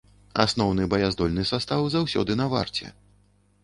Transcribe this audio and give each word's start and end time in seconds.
Асноўны 0.43 0.87
баяздольны 0.95 1.47
састаў 1.53 1.87
заўсёды 1.99 2.31
на 2.43 2.53
варце. 2.57 2.85